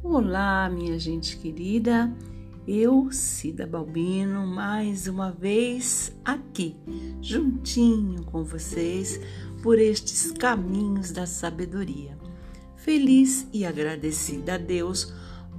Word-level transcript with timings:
Olá, 0.00 0.70
minha 0.70 0.96
gente 0.96 1.36
querida. 1.38 2.16
Eu, 2.68 3.10
Cida 3.10 3.66
Balbino, 3.66 4.46
mais 4.46 5.08
uma 5.08 5.32
vez 5.32 6.16
aqui, 6.24 6.76
juntinho 7.20 8.22
com 8.22 8.44
vocês, 8.44 9.20
por 9.60 9.76
estes 9.76 10.30
caminhos 10.30 11.10
da 11.10 11.26
sabedoria. 11.26 12.16
Feliz 12.76 13.48
e 13.52 13.66
agradecida 13.66 14.54
a 14.54 14.56
Deus 14.56 15.12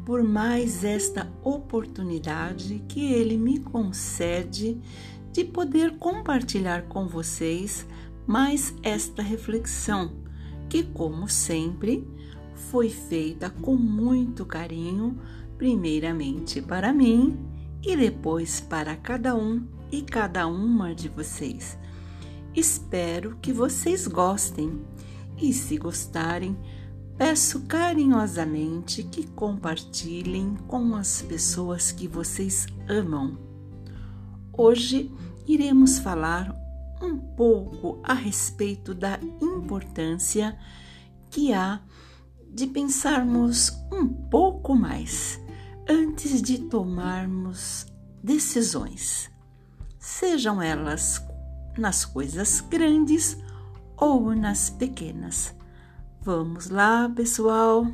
por 0.06 0.24
mais 0.24 0.86
esta 0.86 1.30
oportunidade 1.44 2.82
que 2.88 3.12
Ele 3.12 3.38
me 3.38 3.60
concede 3.60 4.80
de 5.34 5.44
poder 5.44 5.98
compartilhar 5.98 6.84
com 6.84 7.10
vocês 7.10 7.86
mais 8.26 8.74
esta 8.84 9.22
reflexão, 9.22 10.14
que, 10.70 10.82
como 10.82 11.28
sempre, 11.28 12.08
foi 12.60 12.90
feita 12.90 13.50
com 13.50 13.76
muito 13.76 14.46
carinho, 14.46 15.18
primeiramente 15.58 16.62
para 16.62 16.94
mim 16.94 17.38
e 17.82 17.96
depois 17.96 18.60
para 18.60 18.96
cada 18.96 19.36
um 19.36 19.66
e 19.92 20.02
cada 20.02 20.46
uma 20.48 20.94
de 20.94 21.08
vocês. 21.08 21.78
Espero 22.56 23.38
que 23.42 23.54
vocês 23.54 24.08
gostem 24.08 24.82
e, 25.38 25.54
se 25.54 25.78
gostarem, 25.78 26.58
peço 27.18 27.62
carinhosamente 27.62 29.04
que 29.04 29.26
compartilhem 29.28 30.56
com 30.68 30.96
as 30.96 31.22
pessoas 31.22 31.92
que 31.92 32.08
vocês 32.08 32.68
amam. 32.88 33.38
Hoje 34.52 35.12
iremos 35.48 36.00
falar 36.00 36.54
um 37.02 37.18
pouco 37.18 38.00
a 38.04 38.14
respeito 38.14 38.94
da 38.94 39.18
importância 39.42 40.58
que 41.30 41.54
há 41.54 41.82
de 42.52 42.68
pensarmos 42.68 43.72
um 43.92 44.08
pouco 44.08 44.76
mais 44.76 45.40
antes 45.88 46.42
de 46.42 46.60
tomarmos 46.60 47.86
decisões, 48.24 49.30
sejam 49.98 50.62
elas 50.62 51.24
nas 51.78 52.06
coisas 52.06 52.62
grandes 52.62 53.38
ou 53.98 54.36
nas 54.36 54.70
pequenas. 54.70 55.56
Vamos 56.22 56.70
lá, 56.70 57.10
pessoal! 57.10 57.88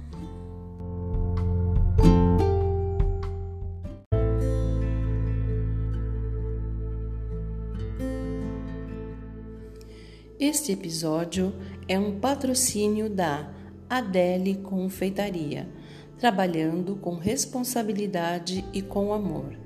Este 10.38 10.74
episódio 10.74 11.54
é 11.88 11.98
um 11.98 12.20
patrocínio 12.20 13.10
da 13.10 13.55
Adele 13.90 14.56
Confeitaria, 14.56 15.70
trabalhando 16.18 16.96
com 16.96 17.16
responsabilidade 17.16 18.66
e 18.74 18.82
com 18.82 19.14
amor, 19.14 19.58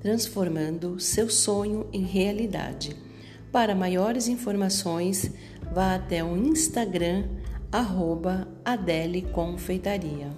transformando 0.00 0.98
seu 0.98 1.30
sonho 1.30 1.86
em 1.92 2.02
realidade. 2.02 2.96
Para 3.52 3.74
maiores 3.74 4.28
informações, 4.28 5.30
vá 5.72 5.94
até 5.94 6.24
o 6.24 6.36
Instagram 6.36 7.28
arroba 7.70 8.48
Adele 8.64 9.22
Confeitaria. 9.22 10.30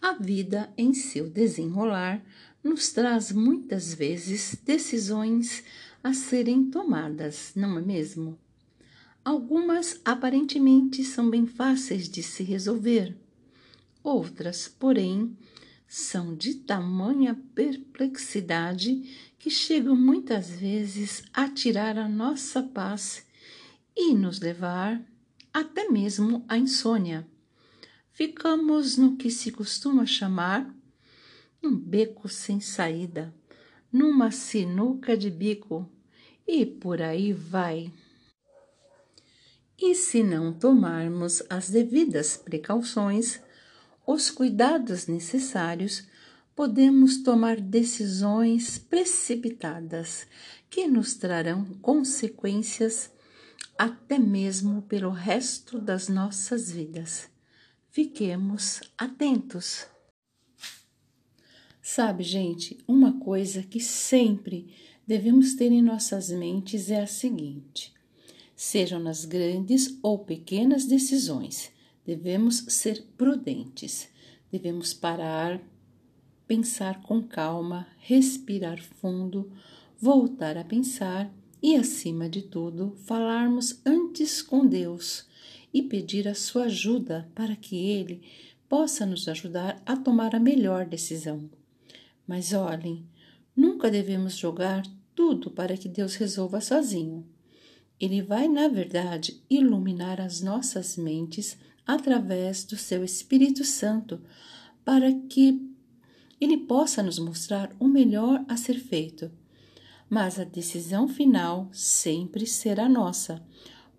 A 0.00 0.14
vida 0.14 0.72
em 0.78 0.94
seu 0.94 1.28
desenrolar 1.28 2.22
nos 2.62 2.90
traz 2.90 3.32
muitas 3.32 3.94
vezes 3.94 4.56
decisões 4.64 5.62
a 6.02 6.14
serem 6.14 6.70
tomadas, 6.70 7.52
não 7.54 7.78
é 7.78 7.82
mesmo? 7.82 8.38
Algumas 9.24 10.00
aparentemente 10.04 11.04
são 11.04 11.28
bem 11.28 11.46
fáceis 11.46 12.08
de 12.08 12.22
se 12.22 12.42
resolver, 12.42 13.16
outras, 14.02 14.66
porém, 14.66 15.36
são 15.86 16.34
de 16.34 16.54
tamanha 16.54 17.38
perplexidade 17.54 19.32
que 19.38 19.50
chegam 19.50 19.94
muitas 19.94 20.50
vezes 20.50 21.24
a 21.32 21.48
tirar 21.48 21.98
a 21.98 22.08
nossa 22.08 22.62
paz 22.62 23.26
e 23.94 24.14
nos 24.14 24.40
levar 24.40 25.02
até 25.52 25.88
mesmo 25.88 26.44
à 26.48 26.56
insônia. 26.56 27.26
Ficamos 28.12 28.96
no 28.96 29.16
que 29.16 29.30
se 29.30 29.50
costuma 29.50 30.06
chamar 30.06 30.74
um 31.62 31.76
beco 31.76 32.28
sem 32.28 32.60
saída 32.60 33.34
numa 33.92 34.30
sinuca 34.30 35.16
de 35.16 35.30
bico 35.30 35.90
e 36.46 36.64
por 36.64 37.00
aí 37.00 37.32
vai. 37.32 37.92
E 39.78 39.94
se 39.94 40.22
não 40.22 40.52
tomarmos 40.52 41.42
as 41.48 41.70
devidas 41.70 42.36
precauções, 42.36 43.40
os 44.06 44.30
cuidados 44.30 45.06
necessários, 45.06 46.06
podemos 46.54 47.22
tomar 47.22 47.58
decisões 47.58 48.78
precipitadas 48.78 50.26
que 50.68 50.86
nos 50.86 51.14
trarão 51.14 51.64
consequências 51.80 53.10
até 53.78 54.18
mesmo 54.18 54.82
pelo 54.82 55.10
resto 55.10 55.80
das 55.80 56.08
nossas 56.08 56.70
vidas. 56.70 57.30
Fiquemos 57.90 58.82
atentos. 58.98 59.86
Sabe, 61.82 62.22
gente, 62.22 62.78
uma 62.86 63.18
coisa 63.20 63.62
que 63.62 63.80
sempre 63.80 64.68
devemos 65.06 65.54
ter 65.54 65.72
em 65.72 65.80
nossas 65.80 66.30
mentes 66.30 66.90
é 66.90 67.00
a 67.00 67.06
seguinte: 67.06 67.92
sejam 68.54 69.00
nas 69.00 69.24
grandes 69.24 69.98
ou 70.02 70.18
pequenas 70.18 70.84
decisões, 70.84 71.72
devemos 72.04 72.58
ser 72.68 73.02
prudentes, 73.16 74.08
devemos 74.52 74.92
parar, 74.92 75.60
pensar 76.46 77.00
com 77.02 77.22
calma, 77.22 77.86
respirar 77.98 78.82
fundo, 79.00 79.50
voltar 79.98 80.58
a 80.58 80.64
pensar 80.64 81.32
e, 81.62 81.76
acima 81.76 82.28
de 82.28 82.42
tudo, 82.42 82.94
falarmos 83.06 83.80
antes 83.86 84.42
com 84.42 84.66
Deus 84.66 85.26
e 85.72 85.82
pedir 85.82 86.28
a 86.28 86.34
sua 86.34 86.64
ajuda 86.64 87.28
para 87.34 87.56
que 87.56 87.76
Ele 87.76 88.22
possa 88.68 89.06
nos 89.06 89.28
ajudar 89.28 89.82
a 89.86 89.96
tomar 89.96 90.34
a 90.34 90.40
melhor 90.40 90.86
decisão. 90.86 91.48
Mas 92.30 92.52
olhem, 92.52 93.04
nunca 93.56 93.90
devemos 93.90 94.36
jogar 94.36 94.84
tudo 95.16 95.50
para 95.50 95.76
que 95.76 95.88
Deus 95.88 96.14
resolva 96.14 96.60
sozinho. 96.60 97.26
Ele 97.98 98.22
vai, 98.22 98.46
na 98.46 98.68
verdade, 98.68 99.42
iluminar 99.50 100.20
as 100.20 100.40
nossas 100.40 100.96
mentes 100.96 101.58
através 101.84 102.62
do 102.62 102.76
seu 102.76 103.02
Espírito 103.02 103.64
Santo, 103.64 104.22
para 104.84 105.12
que 105.28 105.60
ele 106.40 106.56
possa 106.56 107.02
nos 107.02 107.18
mostrar 107.18 107.74
o 107.80 107.88
melhor 107.88 108.44
a 108.46 108.56
ser 108.56 108.78
feito. 108.78 109.28
Mas 110.08 110.38
a 110.38 110.44
decisão 110.44 111.08
final 111.08 111.68
sempre 111.72 112.46
será 112.46 112.88
nossa, 112.88 113.44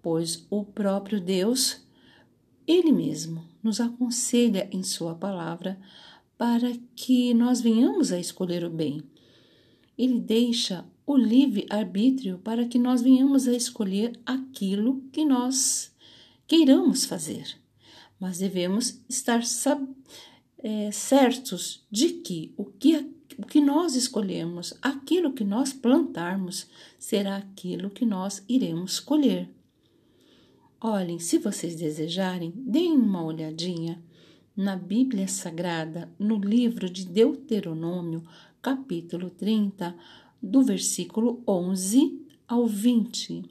pois 0.01 0.47
o 0.49 0.63
próprio 0.63 1.19
Deus, 1.19 1.85
Ele 2.65 2.93
mesmo, 2.93 3.43
nos 3.61 3.81
aconselha 3.81 4.69
em 4.71 4.83
Sua 4.83 5.15
palavra 5.15 5.77
para 6.41 6.73
que 6.95 7.35
nós 7.35 7.61
venhamos 7.61 8.11
a 8.11 8.17
escolher 8.17 8.63
o 8.63 8.69
bem. 8.71 9.03
Ele 9.95 10.19
deixa 10.19 10.83
o 11.05 11.15
livre-arbítrio 11.15 12.39
para 12.39 12.65
que 12.65 12.79
nós 12.79 13.03
venhamos 13.03 13.47
a 13.47 13.53
escolher 13.53 14.19
aquilo 14.25 15.03
que 15.11 15.23
nós 15.23 15.91
queiramos 16.47 17.05
fazer. 17.05 17.45
Mas 18.19 18.39
devemos 18.39 18.99
estar 19.07 19.43
é, 20.63 20.91
certos 20.91 21.85
de 21.91 22.09
que 22.09 22.55
o, 22.57 22.65
que 22.65 22.97
o 23.37 23.45
que 23.45 23.61
nós 23.61 23.93
escolhemos, 23.93 24.73
aquilo 24.81 25.33
que 25.33 25.43
nós 25.43 25.71
plantarmos, 25.71 26.65
será 26.97 27.37
aquilo 27.37 27.91
que 27.91 28.03
nós 28.03 28.43
iremos 28.49 28.99
colher. 28.99 29.47
Olhem, 30.81 31.19
se 31.19 31.37
vocês 31.37 31.75
desejarem, 31.75 32.51
deem 32.55 32.93
uma 32.93 33.23
olhadinha 33.23 34.03
na 34.61 34.75
Bíblia 34.75 35.27
Sagrada, 35.27 36.07
no 36.19 36.37
livro 36.37 36.87
de 36.87 37.03
Deuteronômio, 37.03 38.23
capítulo 38.61 39.31
30, 39.31 39.95
do 40.39 40.61
versículo 40.61 41.41
11 41.47 42.27
ao 42.47 42.67
20. 42.67 43.43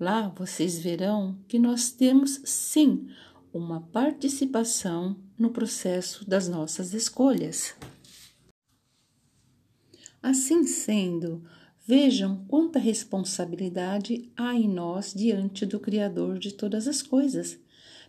Lá 0.00 0.26
vocês 0.28 0.76
verão 0.76 1.38
que 1.46 1.60
nós 1.60 1.92
temos 1.92 2.40
sim 2.44 3.08
uma 3.52 3.80
participação 3.80 5.16
no 5.38 5.50
processo 5.50 6.28
das 6.28 6.48
nossas 6.48 6.92
escolhas. 6.92 7.76
Assim 10.20 10.66
sendo, 10.66 11.44
vejam 11.86 12.44
quanta 12.48 12.80
responsabilidade 12.80 14.28
há 14.36 14.56
em 14.56 14.68
nós 14.68 15.14
diante 15.14 15.64
do 15.64 15.78
Criador 15.78 16.36
de 16.36 16.52
todas 16.52 16.88
as 16.88 17.00
coisas 17.00 17.60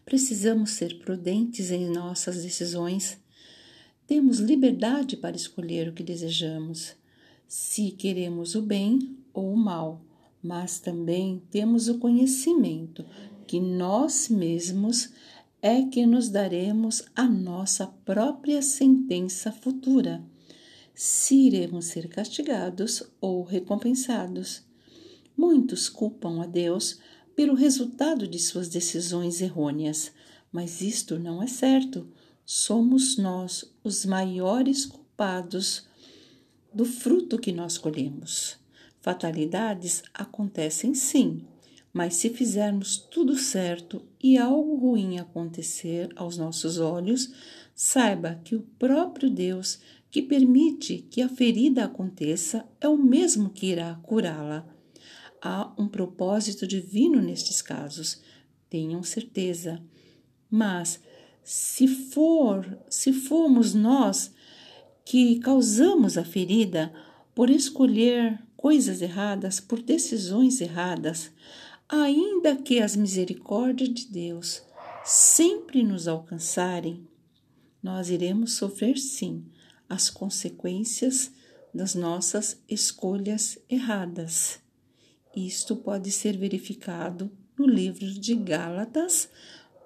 Precisamos 0.09 0.71
ser 0.71 0.97
prudentes 0.97 1.69
em 1.69 1.87
nossas 1.87 2.41
decisões. 2.41 3.19
Temos 4.07 4.39
liberdade 4.39 5.15
para 5.15 5.35
escolher 5.35 5.87
o 5.87 5.93
que 5.93 6.01
desejamos, 6.01 6.95
se 7.47 7.91
queremos 7.91 8.55
o 8.55 8.61
bem 8.63 9.15
ou 9.31 9.53
o 9.53 9.55
mal, 9.55 10.01
mas 10.41 10.79
também 10.79 11.43
temos 11.51 11.87
o 11.87 11.99
conhecimento 11.99 13.05
que 13.45 13.59
nós 13.59 14.29
mesmos 14.29 15.11
é 15.61 15.83
que 15.83 16.03
nos 16.07 16.27
daremos 16.27 17.03
a 17.15 17.25
nossa 17.25 17.85
própria 17.85 18.63
sentença 18.63 19.51
futura, 19.51 20.25
se 20.95 21.35
iremos 21.35 21.85
ser 21.85 22.09
castigados 22.09 23.03
ou 23.21 23.43
recompensados. 23.43 24.63
Muitos 25.37 25.87
culpam 25.87 26.41
a 26.41 26.47
Deus 26.47 26.97
pelo 27.39 27.53
resultado 27.53 28.27
de 28.27 28.37
suas 28.37 28.67
decisões 28.67 29.39
errôneas, 29.39 30.11
mas 30.51 30.81
isto 30.81 31.17
não 31.17 31.41
é 31.41 31.47
certo. 31.47 32.05
Somos 32.45 33.15
nós 33.15 33.63
os 33.81 34.05
maiores 34.05 34.85
culpados 34.85 35.87
do 36.73 36.83
fruto 36.83 37.39
que 37.39 37.53
nós 37.53 37.77
colhemos. 37.77 38.57
Fatalidades 38.99 40.03
acontecem 40.13 40.93
sim, 40.93 41.45
mas 41.93 42.15
se 42.15 42.29
fizermos 42.29 42.97
tudo 42.97 43.37
certo 43.37 44.01
e 44.21 44.37
algo 44.37 44.75
ruim 44.75 45.17
acontecer 45.17 46.09
aos 46.17 46.37
nossos 46.37 46.77
olhos, 46.77 47.31
saiba 47.73 48.41
que 48.43 48.53
o 48.53 48.67
próprio 48.77 49.29
Deus 49.29 49.79
que 50.11 50.21
permite 50.21 51.07
que 51.09 51.21
a 51.21 51.29
ferida 51.29 51.85
aconteça 51.85 52.67
é 52.81 52.89
o 52.89 52.97
mesmo 52.97 53.49
que 53.49 53.67
irá 53.67 53.95
curá-la. 54.03 54.78
Há 55.41 55.71
um 55.77 55.87
propósito 55.87 56.67
divino 56.67 57.21
nestes 57.21 57.61
casos, 57.61 58.21
tenham 58.69 59.01
certeza. 59.03 59.81
Mas 60.49 60.99
se 61.43 61.87
for, 61.87 62.77
se 62.89 63.13
formos 63.13 63.73
nós 63.73 64.31
que 65.05 65.39
causamos 65.39 66.17
a 66.17 66.23
ferida 66.23 66.93
por 67.33 67.49
escolher 67.49 68.39
coisas 68.55 69.01
erradas, 69.01 69.59
por 69.59 69.81
decisões 69.81 70.59
erradas, 70.59 71.31
ainda 71.87 72.55
que 72.55 72.79
as 72.79 72.95
misericórdias 72.95 73.89
de 73.89 74.07
Deus 74.07 74.61
sempre 75.03 75.81
nos 75.81 76.07
alcançarem, 76.07 77.07
nós 77.81 78.09
iremos 78.09 78.53
sofrer 78.53 78.97
sim 78.97 79.45
as 79.87 80.09
consequências 80.09 81.31
das 81.73 81.95
nossas 81.95 82.61
escolhas 82.67 83.57
erradas. 83.69 84.59
Isto 85.47 85.73
pode 85.77 86.11
ser 86.11 86.35
verificado 86.37 87.31
no 87.57 87.65
livro 87.65 88.05
de 88.05 88.35
Gálatas, 88.35 89.29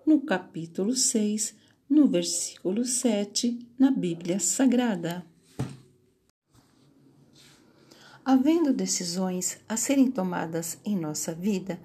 no 0.04 0.20
capítulo 0.20 0.96
6, 0.96 1.56
no 1.88 2.08
versículo 2.08 2.84
7, 2.84 3.60
na 3.78 3.92
Bíblia 3.92 4.40
Sagrada. 4.40 5.24
Havendo 8.26 8.74
decisões 8.74 9.60
a 9.70 9.78
serem 9.78 10.10
tomadas 10.10 10.80
em 10.84 10.98
nossa 10.98 11.36
vida, 11.36 11.80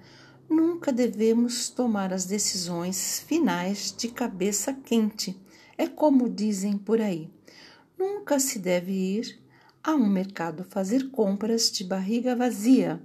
nunca 0.49 0.91
devemos 0.91 1.69
tomar 1.69 2.11
as 2.11 2.25
decisões 2.25 3.19
finais 3.19 3.93
de 3.95 4.07
cabeça 4.07 4.73
quente. 4.73 5.39
É 5.77 5.85
como 5.87 6.27
dizem 6.27 6.75
por 6.75 6.99
aí: 6.99 7.29
nunca 7.95 8.39
se 8.39 8.57
deve 8.57 8.91
ir 8.91 9.39
a 9.83 9.93
um 9.93 10.09
mercado 10.09 10.63
fazer 10.63 11.11
compras 11.11 11.71
de 11.71 11.83
barriga 11.83 12.35
vazia, 12.35 13.01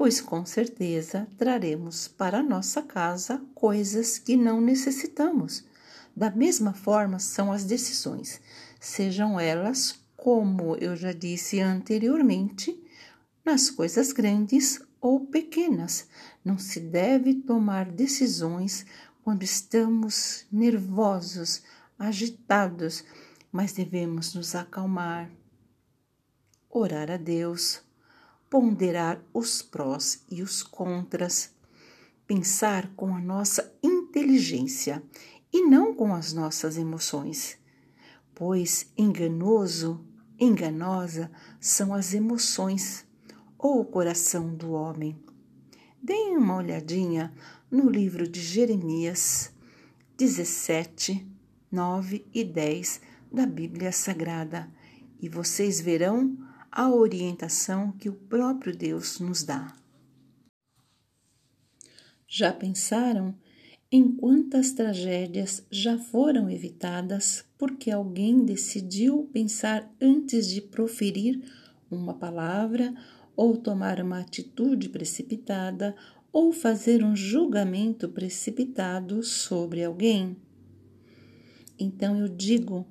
pois 0.00 0.18
com 0.18 0.46
certeza 0.46 1.28
traremos 1.36 2.08
para 2.08 2.42
nossa 2.42 2.80
casa 2.80 3.38
coisas 3.54 4.18
que 4.18 4.34
não 4.34 4.58
necessitamos. 4.58 5.62
Da 6.16 6.30
mesma 6.30 6.72
forma 6.72 7.18
são 7.18 7.52
as 7.52 7.64
decisões, 7.64 8.40
sejam 8.80 9.38
elas 9.38 10.00
como 10.16 10.74
eu 10.76 10.96
já 10.96 11.12
disse 11.12 11.60
anteriormente, 11.60 12.82
nas 13.44 13.68
coisas 13.68 14.10
grandes 14.10 14.80
ou 15.02 15.26
pequenas. 15.26 16.08
Não 16.42 16.56
se 16.56 16.80
deve 16.80 17.34
tomar 17.34 17.84
decisões 17.84 18.86
quando 19.22 19.42
estamos 19.42 20.46
nervosos, 20.50 21.62
agitados, 21.98 23.04
mas 23.52 23.74
devemos 23.74 24.32
nos 24.32 24.54
acalmar, 24.54 25.30
orar 26.70 27.10
a 27.10 27.18
Deus, 27.18 27.82
ponderar 28.50 29.24
os 29.32 29.62
prós 29.62 30.24
e 30.28 30.42
os 30.42 30.60
contras, 30.60 31.54
pensar 32.26 32.92
com 32.96 33.14
a 33.14 33.20
nossa 33.20 33.72
inteligência 33.80 35.02
e 35.52 35.64
não 35.66 35.94
com 35.94 36.12
as 36.12 36.32
nossas 36.32 36.76
emoções, 36.76 37.56
pois 38.34 38.90
enganoso 38.98 40.04
enganosa 40.40 41.30
são 41.60 41.94
as 41.94 42.14
emoções 42.14 43.06
ou 43.58 43.80
o 43.80 43.84
coração 43.84 44.54
do 44.54 44.72
homem. 44.72 45.22
Deem 46.02 46.36
uma 46.36 46.56
olhadinha 46.56 47.32
no 47.70 47.90
livro 47.90 48.26
de 48.26 48.40
Jeremias 48.40 49.52
17, 50.16 51.26
9 51.70 52.26
e 52.32 52.42
10 52.42 53.00
da 53.30 53.46
Bíblia 53.46 53.92
Sagrada 53.92 54.68
e 55.20 55.28
vocês 55.28 55.80
verão 55.80 56.49
a 56.70 56.90
orientação 56.90 57.92
que 57.92 58.08
o 58.08 58.14
próprio 58.14 58.76
Deus 58.76 59.18
nos 59.18 59.42
dá. 59.42 59.74
Já 62.28 62.52
pensaram 62.52 63.34
em 63.90 64.12
quantas 64.12 64.70
tragédias 64.70 65.66
já 65.68 65.98
foram 65.98 66.48
evitadas 66.48 67.44
porque 67.58 67.90
alguém 67.90 68.44
decidiu 68.44 69.28
pensar 69.32 69.92
antes 70.00 70.46
de 70.46 70.60
proferir 70.60 71.42
uma 71.90 72.14
palavra 72.14 72.94
ou 73.34 73.56
tomar 73.56 74.00
uma 74.00 74.20
atitude 74.20 74.88
precipitada 74.88 75.96
ou 76.32 76.52
fazer 76.52 77.02
um 77.02 77.16
julgamento 77.16 78.08
precipitado 78.08 79.24
sobre 79.24 79.82
alguém. 79.82 80.36
Então 81.76 82.16
eu 82.16 82.28
digo 82.28 82.86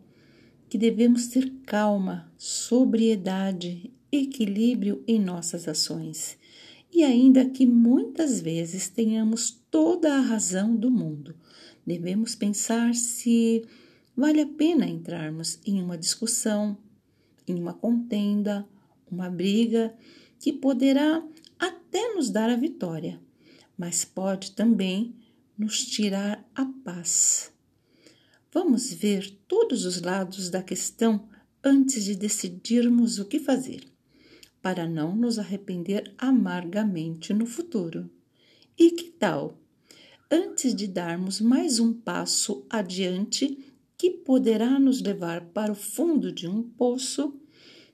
que 0.69 0.77
devemos 0.77 1.27
ter 1.27 1.51
calma, 1.65 2.31
sobriedade, 2.37 3.91
equilíbrio 4.11 5.03
em 5.07 5.19
nossas 5.19 5.67
ações 5.67 6.37
e 6.91 7.03
ainda 7.03 7.45
que 7.45 7.65
muitas 7.65 8.39
vezes 8.39 8.89
tenhamos 8.89 9.51
toda 9.69 10.15
a 10.15 10.21
razão 10.21 10.75
do 10.75 10.89
mundo, 10.89 11.35
devemos 11.85 12.35
pensar 12.35 12.95
se 12.95 13.65
vale 14.15 14.41
a 14.41 14.47
pena 14.47 14.87
entrarmos 14.87 15.59
em 15.65 15.81
uma 15.81 15.97
discussão, 15.97 16.77
em 17.47 17.55
uma 17.55 17.73
contenda, 17.73 18.67
uma 19.09 19.29
briga 19.29 19.93
que 20.39 20.51
poderá 20.51 21.23
até 21.57 22.13
nos 22.13 22.29
dar 22.29 22.49
a 22.49 22.55
vitória, 22.55 23.19
mas 23.77 24.03
pode 24.03 24.51
também 24.51 25.15
nos 25.57 25.85
tirar 25.85 26.47
a 26.55 26.65
paz. 26.83 27.51
Vamos 28.51 28.91
ver 28.91 29.29
todos 29.47 29.85
os 29.85 30.01
lados 30.01 30.49
da 30.49 30.63
questão 30.63 31.29
antes 31.63 32.03
de 32.03 32.15
decidirmos 32.15 33.19
o 33.19 33.25
que 33.25 33.39
fazer 33.39 33.83
para 34.61 34.87
não 34.87 35.15
nos 35.15 35.39
arrepender 35.39 36.13
amargamente 36.17 37.33
no 37.33 37.45
futuro. 37.45 38.09
E 38.77 38.91
que 38.91 39.11
tal? 39.11 39.57
Antes 40.31 40.75
de 40.75 40.87
darmos 40.87 41.39
mais 41.39 41.79
um 41.79 41.93
passo 41.93 42.65
adiante 42.69 43.57
que 43.97 44.11
poderá 44.11 44.79
nos 44.79 45.01
levar 45.01 45.45
para 45.45 45.71
o 45.71 45.75
fundo 45.75 46.31
de 46.31 46.47
um 46.47 46.63
poço, 46.63 47.33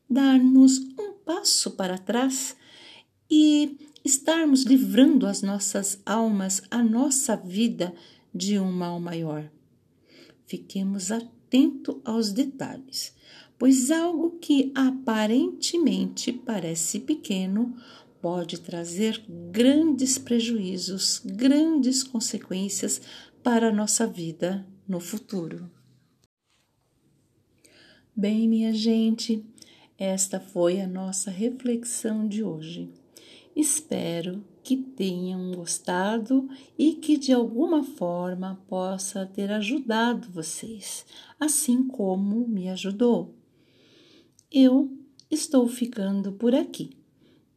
darmos 0.10 0.78
um 1.00 1.14
passo 1.26 1.72
para 1.72 1.98
trás 1.98 2.56
e 3.30 3.78
estarmos 4.04 4.64
livrando 4.64 5.26
as 5.26 5.42
nossas 5.42 6.00
almas, 6.06 6.62
a 6.70 6.84
nossa 6.84 7.36
vida 7.36 7.94
de 8.34 8.60
um 8.60 8.72
mal 8.72 9.00
maior. 9.00 9.50
Fiquemos 10.46 11.12
atentos 11.12 11.98
aos 12.04 12.32
detalhes 12.32 13.16
pois 13.58 13.90
algo 13.92 14.38
que 14.40 14.72
aparentemente 14.76 16.32
parece 16.32 17.00
pequeno 17.00 17.76
pode 18.22 18.60
trazer 18.60 19.24
grandes 19.52 20.18
prejuízos, 20.18 21.22
grandes 21.24 22.04
consequências 22.04 23.02
para 23.44 23.70
a 23.70 23.74
nossa 23.74 24.08
vida 24.08 24.66
no 24.88 25.00
futuro. 25.00 25.70
Bem, 28.16 28.48
minha 28.48 28.74
gente, 28.74 29.46
esta 29.98 30.40
foi 30.40 30.82
a 30.82 30.88
nossa 30.88 31.30
reflexão 31.30 32.28
de 32.28 32.44
hoje. 32.44 32.92
Espero 33.56 34.44
que 34.62 34.76
tenham 34.76 35.52
gostado 35.52 36.50
e 36.78 36.94
que 36.94 37.18
de 37.18 37.32
alguma 37.32 37.84
forma 37.84 38.62
possa 38.68 39.26
ter 39.26 39.52
ajudado 39.52 40.30
vocês, 40.32 41.06
assim 41.40 41.88
como 41.88 42.48
me 42.48 42.68
ajudou. 42.70 43.34
Eu 44.52 44.92
estou 45.30 45.68
ficando 45.68 46.34
por 46.34 46.54
aqui, 46.54 46.98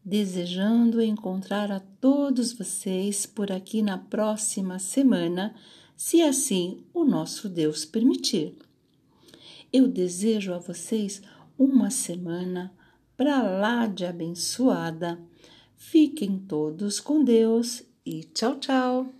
desejando 0.04 1.02
encontrar 1.02 1.72
a 1.72 1.80
todos 1.80 2.52
vocês 2.52 3.26
por 3.26 3.50
aqui 3.50 3.82
na 3.82 3.98
próxima 3.98 4.78
semana, 4.78 5.54
se 5.96 6.22
assim 6.22 6.84
o 6.94 7.04
nosso 7.04 7.48
Deus 7.48 7.84
permitir. 7.84 8.56
Eu 9.72 9.88
desejo 9.88 10.54
a 10.54 10.58
vocês 10.58 11.20
uma 11.58 11.90
semana 11.90 12.72
para 13.16 13.42
lá 13.42 13.86
de 13.86 14.06
abençoada. 14.06 15.18
Fiquem 15.78 16.38
todos 16.40 16.98
com 16.98 17.22
Deus 17.22 17.84
e 18.04 18.24
tchau, 18.24 18.58
tchau! 18.58 19.17